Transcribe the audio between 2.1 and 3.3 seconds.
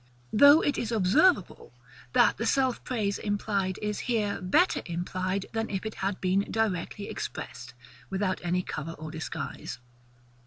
that the self praise